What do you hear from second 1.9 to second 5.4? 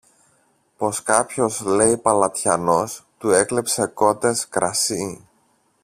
παλατιανός του έκλεψε κότες, κρασί